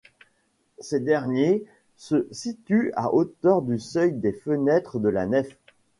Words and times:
Ces 0.79 0.99
derniers 0.99 1.63
se 1.95 2.27
situent 2.31 2.91
à 2.95 3.13
hauteur 3.13 3.61
du 3.61 3.77
seuil 3.77 4.13
des 4.13 4.33
fenêtres 4.33 4.97
de 4.97 5.09
la 5.09 5.27
nef. 5.27 5.59